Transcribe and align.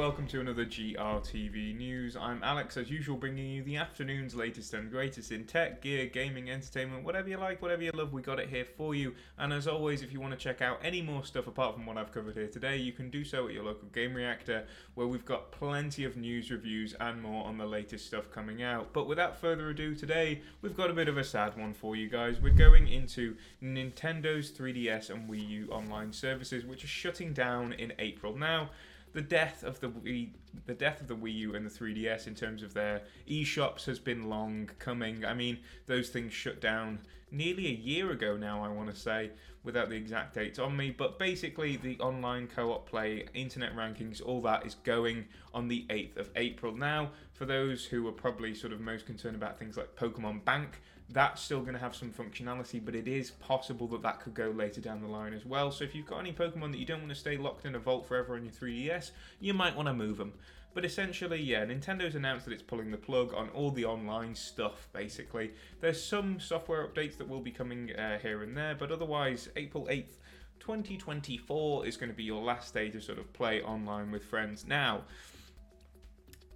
welcome 0.00 0.26
to 0.26 0.40
another 0.40 0.64
GRTV 0.64 1.76
news. 1.76 2.16
I'm 2.16 2.42
Alex, 2.42 2.78
as 2.78 2.90
usual, 2.90 3.18
bringing 3.18 3.50
you 3.50 3.62
the 3.62 3.76
afternoon's 3.76 4.34
latest 4.34 4.72
and 4.72 4.90
greatest 4.90 5.30
in 5.30 5.44
tech, 5.44 5.82
gear, 5.82 6.06
gaming, 6.06 6.50
entertainment, 6.50 7.04
whatever 7.04 7.28
you 7.28 7.36
like, 7.36 7.60
whatever 7.60 7.82
you 7.82 7.90
love, 7.92 8.10
we 8.10 8.22
got 8.22 8.40
it 8.40 8.48
here 8.48 8.64
for 8.64 8.94
you. 8.94 9.14
And 9.36 9.52
as 9.52 9.68
always, 9.68 10.00
if 10.00 10.10
you 10.10 10.18
want 10.18 10.32
to 10.32 10.38
check 10.38 10.62
out 10.62 10.80
any 10.82 11.02
more 11.02 11.22
stuff 11.26 11.48
apart 11.48 11.74
from 11.74 11.84
what 11.84 11.98
I've 11.98 12.14
covered 12.14 12.34
here 12.34 12.46
today, 12.46 12.78
you 12.78 12.92
can 12.92 13.10
do 13.10 13.26
so 13.26 13.46
at 13.46 13.52
your 13.52 13.62
local 13.62 13.88
Gamereactor, 13.88 14.64
where 14.94 15.06
we've 15.06 15.26
got 15.26 15.52
plenty 15.52 16.04
of 16.06 16.16
news, 16.16 16.50
reviews, 16.50 16.94
and 16.98 17.20
more 17.20 17.44
on 17.44 17.58
the 17.58 17.66
latest 17.66 18.06
stuff 18.06 18.30
coming 18.30 18.62
out. 18.62 18.94
But 18.94 19.06
without 19.06 19.38
further 19.38 19.68
ado, 19.68 19.94
today 19.94 20.40
we've 20.62 20.74
got 20.74 20.88
a 20.88 20.94
bit 20.94 21.08
of 21.08 21.18
a 21.18 21.24
sad 21.24 21.58
one 21.58 21.74
for 21.74 21.94
you 21.94 22.08
guys. 22.08 22.40
We're 22.40 22.54
going 22.54 22.88
into 22.88 23.36
Nintendo's 23.62 24.50
3DS 24.50 25.10
and 25.10 25.28
Wii 25.28 25.46
U 25.46 25.68
online 25.70 26.14
services, 26.14 26.64
which 26.64 26.84
are 26.84 26.88
shutting 26.88 27.34
down 27.34 27.74
in 27.74 27.92
April. 27.98 28.34
Now, 28.34 28.70
the 29.12 29.20
death 29.20 29.62
of 29.62 29.80
the 29.80 29.88
Wii, 29.88 30.30
the 30.66 30.74
death 30.74 31.00
of 31.00 31.08
the 31.08 31.16
Wii 31.16 31.34
U 31.34 31.54
and 31.54 31.66
the 31.66 31.70
3DS 31.70 32.26
in 32.26 32.34
terms 32.34 32.62
of 32.62 32.74
their 32.74 33.02
eShops 33.28 33.84
has 33.86 33.98
been 33.98 34.28
long 34.28 34.70
coming. 34.78 35.24
I 35.24 35.34
mean, 35.34 35.58
those 35.86 36.10
things 36.10 36.32
shut 36.32 36.60
down 36.60 37.00
nearly 37.30 37.66
a 37.66 37.70
year 37.70 38.10
ago 38.10 38.36
now. 38.36 38.62
I 38.62 38.68
want 38.68 38.90
to 38.90 38.96
say, 38.96 39.30
without 39.62 39.88
the 39.88 39.96
exact 39.96 40.34
dates 40.34 40.58
on 40.58 40.76
me, 40.76 40.90
but 40.90 41.18
basically 41.18 41.76
the 41.76 41.98
online 42.00 42.46
co-op 42.46 42.88
play, 42.88 43.26
internet 43.34 43.74
rankings, 43.76 44.22
all 44.24 44.40
that 44.42 44.66
is 44.66 44.76
going 44.76 45.26
on 45.52 45.68
the 45.68 45.86
8th 45.90 46.16
of 46.16 46.30
April. 46.36 46.74
Now, 46.74 47.10
for 47.40 47.46
those 47.46 47.86
who 47.86 48.06
are 48.06 48.12
probably 48.12 48.54
sort 48.54 48.70
of 48.70 48.82
most 48.82 49.06
concerned 49.06 49.34
about 49.34 49.58
things 49.58 49.78
like 49.78 49.96
Pokemon 49.96 50.44
Bank, 50.44 50.82
that's 51.08 51.40
still 51.40 51.62
going 51.62 51.72
to 51.72 51.80
have 51.80 51.96
some 51.96 52.10
functionality, 52.10 52.84
but 52.84 52.94
it 52.94 53.08
is 53.08 53.30
possible 53.30 53.86
that 53.86 54.02
that 54.02 54.20
could 54.20 54.34
go 54.34 54.50
later 54.50 54.82
down 54.82 55.00
the 55.00 55.08
line 55.08 55.32
as 55.32 55.46
well. 55.46 55.72
So 55.72 55.82
if 55.84 55.94
you've 55.94 56.04
got 56.04 56.18
any 56.18 56.34
Pokemon 56.34 56.72
that 56.72 56.76
you 56.76 56.84
don't 56.84 56.98
want 56.98 57.08
to 57.08 57.14
stay 57.14 57.38
locked 57.38 57.64
in 57.64 57.74
a 57.74 57.78
vault 57.78 58.06
forever 58.06 58.34
on 58.34 58.44
your 58.44 58.52
3DS, 58.52 59.12
you 59.40 59.54
might 59.54 59.74
want 59.74 59.88
to 59.88 59.94
move 59.94 60.18
them. 60.18 60.34
But 60.74 60.84
essentially, 60.84 61.40
yeah, 61.40 61.64
Nintendo's 61.64 62.14
announced 62.14 62.44
that 62.44 62.52
it's 62.52 62.62
pulling 62.62 62.90
the 62.90 62.98
plug 62.98 63.32
on 63.32 63.48
all 63.54 63.70
the 63.70 63.86
online 63.86 64.34
stuff, 64.34 64.88
basically. 64.92 65.52
There's 65.80 66.04
some 66.04 66.40
software 66.40 66.86
updates 66.86 67.16
that 67.16 67.26
will 67.26 67.40
be 67.40 67.52
coming 67.52 67.96
uh, 67.96 68.18
here 68.18 68.42
and 68.42 68.54
there, 68.54 68.74
but 68.74 68.92
otherwise, 68.92 69.48
April 69.56 69.86
8th, 69.90 70.18
2024 70.58 71.86
is 71.86 71.96
going 71.96 72.10
to 72.10 72.14
be 72.14 72.24
your 72.24 72.42
last 72.42 72.74
day 72.74 72.90
to 72.90 73.00
sort 73.00 73.18
of 73.18 73.32
play 73.32 73.62
online 73.62 74.10
with 74.10 74.24
friends. 74.24 74.66
Now, 74.66 75.04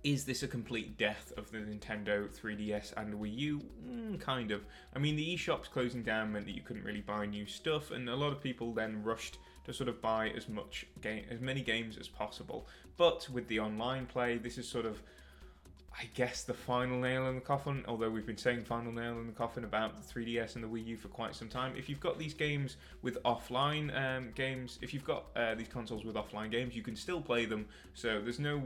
is 0.04 0.26
this 0.26 0.42
a 0.42 0.48
complete 0.48 0.98
death 0.98 1.32
of 1.38 1.50
the 1.50 1.58
Nintendo 1.58 2.28
3DS 2.28 2.92
and 2.98 3.14
Wii 3.14 3.38
U? 3.38 3.62
Mm, 3.88 4.20
kind 4.20 4.50
of. 4.50 4.66
I 4.94 4.98
mean, 4.98 5.16
the 5.16 5.34
eShops 5.34 5.70
closing 5.70 6.02
down 6.02 6.32
meant 6.32 6.44
that 6.44 6.54
you 6.54 6.60
couldn't 6.60 6.84
really 6.84 7.00
buy 7.00 7.24
new 7.24 7.46
stuff, 7.46 7.90
and 7.90 8.08
a 8.10 8.14
lot 8.14 8.30
of 8.30 8.42
people 8.42 8.74
then 8.74 9.02
rushed 9.02 9.38
to 9.64 9.72
sort 9.72 9.88
of 9.88 10.02
buy 10.02 10.28
as 10.36 10.46
much 10.46 10.86
game, 11.00 11.24
as 11.30 11.40
many 11.40 11.62
games 11.62 11.96
as 11.96 12.06
possible. 12.06 12.68
But 12.98 13.26
with 13.30 13.48
the 13.48 13.60
online 13.60 14.04
play, 14.04 14.36
this 14.36 14.58
is 14.58 14.68
sort 14.68 14.84
of 14.84 15.02
I 15.96 16.08
guess 16.14 16.42
the 16.42 16.54
final 16.54 16.98
nail 16.98 17.28
in 17.28 17.36
the 17.36 17.40
coffin, 17.40 17.84
although 17.86 18.10
we've 18.10 18.26
been 18.26 18.36
saying 18.36 18.64
final 18.64 18.90
nail 18.90 19.12
in 19.20 19.28
the 19.28 19.32
coffin 19.32 19.62
about 19.62 19.92
the 20.02 20.20
3DS 20.20 20.56
and 20.56 20.64
the 20.64 20.68
Wii 20.68 20.86
U 20.86 20.96
for 20.96 21.06
quite 21.06 21.36
some 21.36 21.48
time. 21.48 21.74
If 21.76 21.88
you've 21.88 22.00
got 22.00 22.18
these 22.18 22.34
games 22.34 22.76
with 23.02 23.22
offline 23.22 23.96
um, 23.96 24.30
games, 24.34 24.78
if 24.82 24.92
you've 24.92 25.04
got 25.04 25.26
uh, 25.36 25.54
these 25.54 25.68
consoles 25.68 26.04
with 26.04 26.16
offline 26.16 26.50
games, 26.50 26.74
you 26.74 26.82
can 26.82 26.96
still 26.96 27.20
play 27.20 27.44
them. 27.44 27.66
So 27.94 28.20
there's 28.20 28.40
no 28.40 28.60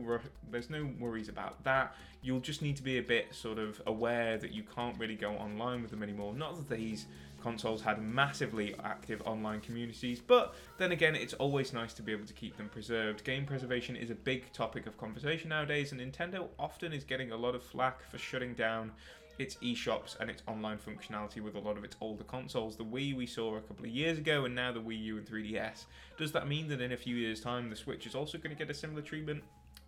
there's 0.51 0.71
no 0.71 0.89
worries 0.99 1.29
about 1.29 1.63
that. 1.65 1.95
You'll 2.23 2.41
just 2.41 2.63
need 2.63 2.77
to 2.77 2.83
be 2.83 2.99
a 2.99 3.03
bit 3.03 3.35
sort 3.35 3.59
of 3.59 3.81
aware 3.87 4.39
that 4.39 4.53
you 4.53 4.63
can't 4.75 4.99
really 4.99 5.15
go 5.15 5.33
online 5.33 5.83
with 5.83 5.91
them 5.91 6.03
anymore. 6.03 6.33
Not 6.33 6.57
that 6.57 6.75
these 6.75 7.07
consoles 7.41 7.81
had 7.81 8.03
massively 8.03 8.75
active 8.85 9.23
online 9.25 9.61
communities, 9.61 10.21
but 10.21 10.55
then 10.77 10.93
again, 10.93 11.15
it's 11.15 11.35
always 11.35 11.73
nice 11.73 11.93
to 11.95 12.03
be 12.03 12.13
able 12.13 12.27
to 12.27 12.33
keep 12.33 12.57
them 12.57 12.69
preserved. 12.69 13.25
Game 13.25 13.45
preservation 13.47 13.97
is 13.97 14.11
a 14.11 14.15
big 14.15 14.53
topic 14.53 14.87
of 14.87 14.97
conversation 14.99 15.49
nowadays, 15.51 15.93
and 15.93 16.01
Nintendo 16.01 16.49
often 16.59 16.93
is 16.93 17.05
getting 17.05 17.18
a 17.33 17.37
lot 17.37 17.55
of 17.55 17.63
flack 17.63 18.03
for 18.11 18.19
shutting 18.19 18.55
down 18.55 18.93
its 19.39 19.57
eShops 19.57 20.19
and 20.19 20.29
its 20.29 20.43
online 20.47 20.79
functionality 20.79 21.41
with 21.41 21.55
a 21.55 21.59
lot 21.59 21.77
of 21.77 21.85
its 21.85 21.97
older 22.01 22.25
consoles. 22.25 22.77
The 22.77 22.85
Wii 22.85 23.17
we 23.17 23.27
saw 23.27 23.57
a 23.57 23.61
couple 23.61 23.85
of 23.85 23.91
years 23.91 24.19
ago, 24.19 24.45
and 24.45 24.55
now 24.55 24.73
the 24.73 24.81
Wii 24.81 25.03
U 25.05 25.19
and 25.19 25.27
3DS. 25.27 25.85
Does 26.17 26.33
that 26.33 26.49
mean 26.49 26.69
that 26.69 26.81
in 26.81 26.93
a 26.93 26.97
few 26.97 27.17
years' 27.17 27.41
time 27.41 27.71
the 27.71 27.77
Switch 27.77 28.07
is 28.07 28.15
also 28.15 28.39
going 28.39 28.55
to 28.55 28.59
get 28.59 28.71
a 28.71 28.75
similar 28.75 29.03
treatment? 29.03 29.43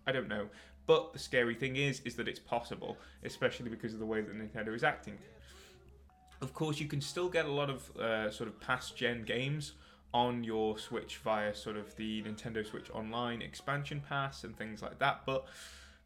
I 0.06 0.12
don't 0.12 0.28
know. 0.28 0.48
But 0.86 1.12
the 1.12 1.18
scary 1.18 1.54
thing 1.54 1.76
is, 1.76 2.00
is 2.04 2.14
that 2.16 2.28
it's 2.28 2.40
possible, 2.40 2.96
especially 3.24 3.68
because 3.68 3.92
of 3.92 4.00
the 4.00 4.06
way 4.06 4.20
that 4.20 4.34
Nintendo 4.34 4.74
is 4.74 4.82
acting. 4.82 5.18
Of 6.40 6.54
course, 6.54 6.80
you 6.80 6.86
can 6.86 7.00
still 7.00 7.28
get 7.28 7.44
a 7.44 7.52
lot 7.52 7.70
of 7.70 7.96
uh, 7.96 8.30
sort 8.30 8.48
of 8.48 8.58
past 8.60 8.96
gen 8.96 9.24
games 9.24 9.72
on 10.12 10.42
your 10.42 10.78
Switch 10.78 11.18
via 11.18 11.54
sort 11.54 11.76
of 11.76 11.94
the 11.96 12.22
Nintendo 12.22 12.66
Switch 12.66 12.90
Online 12.90 13.42
expansion 13.42 14.02
pass 14.08 14.44
and 14.44 14.56
things 14.56 14.82
like 14.82 14.98
that. 14.98 15.22
But 15.26 15.46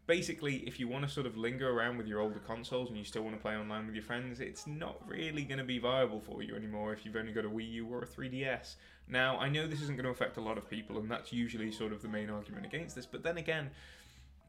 basically, 0.06 0.56
if 0.66 0.78
you 0.78 0.88
want 0.88 1.04
to 1.04 1.10
sort 1.10 1.26
of 1.26 1.36
linger 1.36 1.70
around 1.70 1.96
with 1.96 2.06
your 2.06 2.20
older 2.20 2.40
consoles 2.40 2.88
and 2.88 2.98
you 2.98 3.04
still 3.04 3.22
want 3.22 3.34
to 3.36 3.40
play 3.40 3.56
online 3.56 3.86
with 3.86 3.94
your 3.94 4.04
friends, 4.04 4.40
it's 4.40 4.66
not 4.66 4.96
really 5.08 5.44
going 5.44 5.58
to 5.58 5.64
be 5.64 5.78
viable 5.78 6.20
for 6.20 6.42
you 6.42 6.54
anymore 6.54 6.92
if 6.92 7.04
you've 7.04 7.16
only 7.16 7.32
got 7.32 7.44
a 7.44 7.48
Wii 7.48 7.70
U 7.72 7.86
or 7.86 8.02
a 8.02 8.06
3DS. 8.06 8.76
Now, 9.08 9.38
I 9.38 9.48
know 9.48 9.66
this 9.66 9.82
isn't 9.82 9.96
going 9.96 10.04
to 10.04 10.10
affect 10.10 10.36
a 10.36 10.40
lot 10.40 10.58
of 10.58 10.68
people, 10.68 10.98
and 10.98 11.10
that's 11.10 11.32
usually 11.32 11.70
sort 11.70 11.92
of 11.92 12.02
the 12.02 12.08
main 12.08 12.30
argument 12.30 12.66
against 12.66 12.96
this, 12.96 13.06
but 13.06 13.22
then 13.22 13.38
again, 13.38 13.70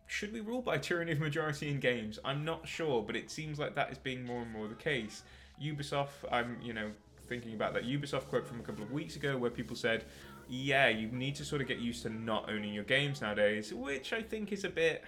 should 0.07 0.33
we 0.33 0.41
rule 0.41 0.61
by 0.61 0.77
tyranny 0.79 1.13
of 1.13 1.19
majority 1.19 1.69
in 1.69 1.79
games? 1.79 2.19
I'm 2.23 2.45
not 2.45 2.67
sure, 2.67 3.01
but 3.01 3.15
it 3.15 3.31
seems 3.31 3.59
like 3.59 3.75
that 3.75 3.91
is 3.91 3.97
being 3.97 4.23
more 4.23 4.41
and 4.41 4.51
more 4.51 4.67
the 4.67 4.75
case. 4.75 5.23
Ubisoft, 5.61 6.31
I'm, 6.31 6.57
you 6.61 6.73
know, 6.73 6.91
thinking 7.27 7.53
about 7.53 7.73
that 7.73 7.83
Ubisoft 7.83 8.27
quote 8.27 8.47
from 8.47 8.59
a 8.59 8.63
couple 8.63 8.83
of 8.83 8.91
weeks 8.91 9.15
ago 9.15 9.37
where 9.37 9.49
people 9.49 9.75
said, 9.75 10.05
yeah, 10.47 10.89
you 10.89 11.07
need 11.07 11.35
to 11.35 11.45
sort 11.45 11.61
of 11.61 11.67
get 11.67 11.79
used 11.79 12.03
to 12.03 12.09
not 12.09 12.49
owning 12.49 12.73
your 12.73 12.83
games 12.83 13.21
nowadays, 13.21 13.73
which 13.73 14.13
I 14.13 14.21
think 14.21 14.51
is 14.51 14.63
a 14.63 14.69
bit. 14.69 15.03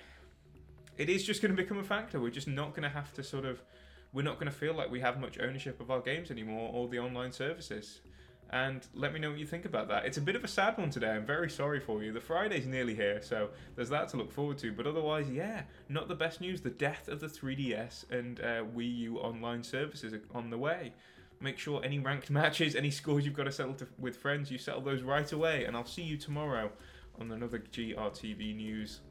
It 0.97 1.09
is 1.09 1.23
just 1.23 1.41
going 1.41 1.55
to 1.55 1.61
become 1.61 1.77
a 1.77 1.83
factor. 1.83 2.19
We're 2.19 2.31
just 2.31 2.47
not 2.47 2.71
going 2.71 2.83
to 2.83 2.89
have 2.89 3.13
to 3.13 3.23
sort 3.23 3.45
of. 3.45 3.61
We're 4.13 4.23
not 4.23 4.35
going 4.35 4.51
to 4.51 4.57
feel 4.57 4.73
like 4.73 4.89
we 4.89 5.01
have 5.01 5.19
much 5.19 5.37
ownership 5.39 5.79
of 5.81 5.91
our 5.91 5.99
games 5.99 6.31
anymore 6.31 6.71
or 6.73 6.87
the 6.87 6.97
online 6.97 7.31
services 7.31 7.99
and 8.49 8.87
let 8.93 9.13
me 9.13 9.19
know 9.19 9.29
what 9.29 9.39
you 9.39 9.45
think 9.45 9.65
about 9.65 9.87
that. 9.89 10.05
It's 10.05 10.17
a 10.17 10.21
bit 10.21 10.35
of 10.35 10.43
a 10.43 10.47
sad 10.47 10.77
one 10.77 10.89
today. 10.89 11.11
I'm 11.11 11.25
very 11.25 11.49
sorry 11.49 11.79
for 11.79 12.01
you. 12.01 12.13
The 12.13 12.21
Friday's 12.21 12.65
nearly 12.65 12.95
here, 12.95 13.21
so 13.21 13.49
there's 13.75 13.89
that 13.89 14.07
to 14.09 14.17
look 14.17 14.31
forward 14.31 14.57
to. 14.59 14.71
But 14.71 14.87
otherwise, 14.87 15.29
yeah, 15.29 15.63
not 15.89 16.07
the 16.07 16.15
best 16.15 16.39
news. 16.39 16.61
The 16.61 16.69
death 16.69 17.07
of 17.09 17.19
the 17.19 17.27
3DS 17.27 18.09
and 18.09 18.39
uh, 18.39 18.63
Wii 18.75 18.97
U 18.99 19.17
online 19.19 19.63
services 19.63 20.13
are 20.13 20.21
on 20.33 20.49
the 20.49 20.57
way. 20.57 20.93
Make 21.41 21.59
sure 21.59 21.83
any 21.83 21.99
ranked 21.99 22.29
matches, 22.31 22.75
any 22.75 22.91
scores 22.91 23.25
you've 23.25 23.35
got 23.35 23.45
to 23.45 23.51
settle 23.51 23.73
to, 23.75 23.87
with 23.99 24.15
friends, 24.15 24.49
you 24.49 24.57
settle 24.57 24.81
those 24.81 25.01
right 25.01 25.29
away. 25.31 25.65
And 25.65 25.75
I'll 25.75 25.85
see 25.85 26.03
you 26.03 26.17
tomorrow 26.17 26.71
on 27.19 27.31
another 27.31 27.59
GRTV 27.59 28.55
news. 28.55 29.01